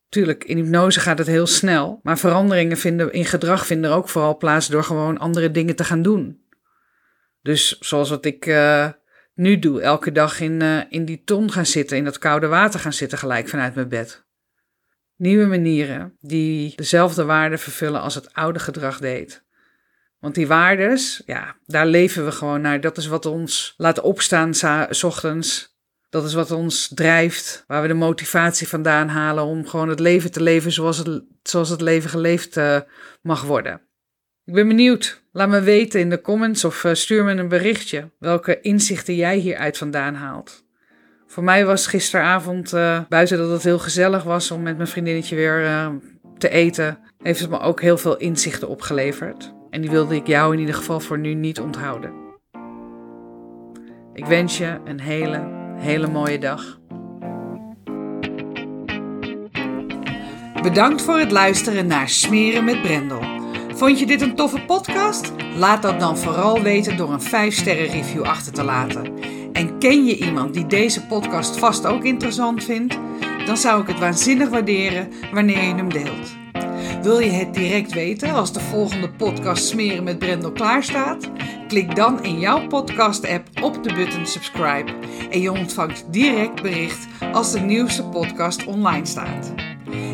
Tuurlijk, 0.09 0.43
in 0.43 0.57
hypnose 0.57 0.99
gaat 0.99 1.17
het 1.17 1.27
heel 1.27 1.47
snel, 1.47 1.99
maar 2.03 2.17
veranderingen 2.17 2.77
vinden, 2.77 3.11
in 3.11 3.25
gedrag 3.25 3.65
vinden 3.65 3.91
er 3.91 3.97
ook 3.97 4.09
vooral 4.09 4.37
plaats 4.37 4.67
door 4.67 4.83
gewoon 4.83 5.17
andere 5.17 5.51
dingen 5.51 5.75
te 5.75 5.83
gaan 5.83 6.01
doen. 6.01 6.43
Dus 7.41 7.79
zoals 7.79 8.09
wat 8.09 8.25
ik 8.25 8.45
uh, 8.45 8.89
nu 9.39 9.59
doe, 9.59 9.81
elke 9.81 10.11
dag 10.11 10.39
in, 10.39 10.61
uh, 10.61 10.81
in 10.89 11.05
die 11.05 11.21
ton 11.23 11.51
gaan 11.51 11.65
zitten, 11.65 11.97
in 11.97 12.03
dat 12.03 12.17
koude 12.17 12.47
water 12.47 12.79
gaan 12.79 12.93
zitten 12.93 13.17
gelijk 13.17 13.47
vanuit 13.47 13.75
mijn 13.75 13.89
bed. 13.89 14.25
Nieuwe 15.15 15.45
manieren 15.45 16.17
die 16.19 16.73
dezelfde 16.75 17.23
waarde 17.23 17.57
vervullen 17.57 18.01
als 18.01 18.15
het 18.15 18.33
oude 18.33 18.59
gedrag 18.59 18.99
deed. 18.99 19.43
Want 20.19 20.35
die 20.35 20.47
waardes, 20.47 21.21
ja, 21.25 21.55
daar 21.65 21.87
leven 21.87 22.25
we 22.25 22.31
gewoon 22.31 22.61
naar. 22.61 22.81
Dat 22.81 22.97
is 22.97 23.07
wat 23.07 23.25
ons 23.25 23.73
laat 23.77 24.01
opstaan 24.01 24.53
s 24.89 25.03
ochtends. 25.03 25.77
Dat 26.09 26.25
is 26.25 26.33
wat 26.33 26.51
ons 26.51 26.91
drijft, 26.93 27.63
waar 27.67 27.81
we 27.81 27.87
de 27.87 27.93
motivatie 27.93 28.67
vandaan 28.67 29.07
halen 29.07 29.43
om 29.43 29.67
gewoon 29.67 29.89
het 29.89 29.99
leven 29.99 30.31
te 30.31 30.43
leven 30.43 30.71
zoals 30.71 30.97
het, 30.97 31.23
zoals 31.43 31.69
het 31.69 31.81
leven 31.81 32.09
geleefd 32.09 32.57
uh, 32.57 32.79
mag 33.21 33.43
worden. 33.43 33.81
Ik 34.45 34.53
ben 34.53 34.67
benieuwd. 34.67 35.18
Laat 35.31 35.49
me 35.49 35.61
weten 35.61 35.99
in 35.99 36.09
de 36.09 36.21
comments 36.21 36.65
of 36.65 36.83
uh, 36.83 36.93
stuur 36.93 37.23
me 37.23 37.31
een 37.31 37.47
berichtje 37.47 38.09
welke 38.19 38.61
inzichten 38.61 39.15
jij 39.15 39.37
hieruit 39.37 39.77
vandaan 39.77 40.15
haalt. 40.15 40.63
Voor 41.27 41.43
mij 41.43 41.65
was 41.65 41.87
gisteravond, 41.87 42.73
uh, 42.73 42.99
buiten 43.09 43.37
dat 43.37 43.49
het 43.49 43.63
heel 43.63 43.79
gezellig 43.79 44.23
was 44.23 44.51
om 44.51 44.61
met 44.61 44.75
mijn 44.75 44.89
vriendinnetje 44.89 45.35
weer 45.35 45.91
te 46.37 46.49
eten, 46.49 46.99
heeft 47.17 47.39
het 47.39 47.49
me 47.49 47.59
ook 47.59 47.81
heel 47.81 47.97
veel 47.97 48.17
inzichten 48.17 48.67
opgeleverd. 48.67 49.53
En 49.69 49.81
die 49.81 49.89
wilde 49.89 50.15
ik 50.15 50.27
jou 50.27 50.53
in 50.53 50.59
ieder 50.59 50.75
geval 50.75 50.99
voor 50.99 51.19
nu 51.19 51.33
niet 51.33 51.59
onthouden. 51.59 52.13
Ik 54.13 54.25
wens 54.25 54.57
je 54.57 54.79
een 54.85 54.99
hele, 54.99 55.47
hele 55.77 56.07
mooie 56.07 56.39
dag. 56.39 56.79
Bedankt 60.61 61.01
voor 61.01 61.19
het 61.19 61.31
luisteren 61.31 61.87
naar 61.87 62.09
Smeren 62.09 62.63
met 62.63 62.81
Brendel. 62.81 63.38
Vond 63.79 63.99
je 63.99 64.05
dit 64.05 64.21
een 64.21 64.35
toffe 64.35 64.61
podcast? 64.61 65.31
Laat 65.55 65.81
dat 65.81 65.99
dan 65.99 66.17
vooral 66.17 66.61
weten 66.61 66.97
door 66.97 67.13
een 67.13 67.51
5-sterren 67.51 67.91
review 67.91 68.23
achter 68.23 68.53
te 68.53 68.63
laten. 68.63 69.13
En 69.53 69.77
ken 69.77 70.05
je 70.05 70.17
iemand 70.17 70.53
die 70.53 70.65
deze 70.67 71.05
podcast 71.05 71.57
vast 71.57 71.85
ook 71.85 72.03
interessant 72.03 72.63
vindt? 72.63 72.97
Dan 73.45 73.57
zou 73.57 73.81
ik 73.81 73.87
het 73.87 73.99
waanzinnig 73.99 74.49
waarderen 74.49 75.11
wanneer 75.33 75.61
je 75.61 75.75
hem 75.75 75.89
deelt. 75.89 76.35
Wil 77.01 77.19
je 77.19 77.29
het 77.29 77.53
direct 77.53 77.93
weten 77.93 78.33
als 78.33 78.53
de 78.53 78.59
volgende 78.59 79.09
podcast 79.09 79.65
Smeren 79.65 80.03
met 80.03 80.19
Brendel 80.19 80.51
klaar 80.51 80.83
staat? 80.83 81.29
Klik 81.67 81.95
dan 81.95 82.23
in 82.23 82.39
jouw 82.39 82.67
podcast-app 82.67 83.47
op 83.61 83.83
de 83.83 83.93
button 83.93 84.25
subscribe 84.25 84.91
en 85.29 85.41
je 85.41 85.51
ontvangt 85.51 86.05
direct 86.11 86.61
bericht 86.61 87.07
als 87.31 87.51
de 87.51 87.59
nieuwste 87.59 88.03
podcast 88.03 88.65
online 88.65 89.05
staat. 89.05 89.53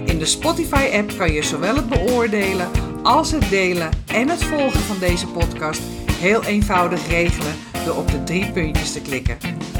In 0.06 0.18
de 0.18 0.26
Spotify-app 0.26 1.18
kan 1.18 1.32
je 1.32 1.44
zowel 1.44 1.76
het 1.76 1.90
beoordelen 1.90 2.85
als 3.06 3.32
het 3.32 3.50
delen 3.50 3.90
en 4.06 4.30
het 4.30 4.44
volgen 4.44 4.80
van 4.80 5.00
deze 5.00 5.28
podcast 5.28 5.82
heel 6.12 6.44
eenvoudig 6.44 7.08
regelen 7.08 7.54
door 7.86 7.96
op 7.96 8.12
de 8.12 8.24
drie 8.24 8.52
puntjes 8.52 8.92
te 8.92 9.02
klikken. 9.02 9.38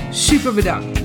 Super 0.10 0.54
bedankt! 0.54 1.05